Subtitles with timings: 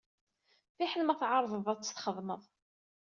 [0.75, 2.41] Fiḥel ma tɛerḍeḍ ad t-txedmeḍ.